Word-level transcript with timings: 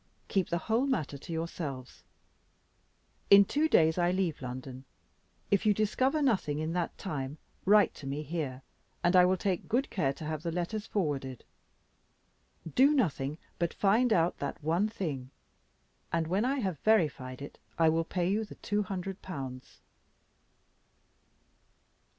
Keep 0.29 0.49
the 0.49 0.57
whole 0.57 0.87
matter 0.87 1.15
to 1.19 1.31
yourselves. 1.31 2.03
In 3.29 3.45
two 3.45 3.69
days, 3.69 3.99
I 3.99 4.09
leave 4.09 4.41
London; 4.41 4.83
if 5.51 5.63
you 5.63 5.75
discover 5.75 6.23
nothing 6.23 6.57
in 6.57 6.73
that 6.73 6.97
time, 6.97 7.37
write 7.65 7.93
to 7.97 8.07
me 8.07 8.23
here, 8.23 8.63
and 9.03 9.15
I 9.15 9.25
will 9.25 9.37
take 9.37 9.67
good 9.69 9.91
care 9.91 10.11
to 10.13 10.25
have 10.25 10.41
the 10.41 10.51
letters 10.51 10.87
forwarded. 10.87 11.43
Do 12.73 12.95
nothing, 12.95 13.37
but 13.59 13.75
find 13.75 14.11
out 14.11 14.39
that 14.39 14.63
one 14.63 14.89
thing, 14.89 15.29
and 16.11 16.25
when 16.25 16.45
I 16.45 16.57
have 16.61 16.79
verified 16.79 17.39
it, 17.39 17.59
I 17.77 17.89
will 17.89 18.03
pay 18.03 18.27
you 18.27 18.43
the 18.43 18.55
two 18.55 18.81
hundred 18.81 19.21
pounds." 19.21 19.81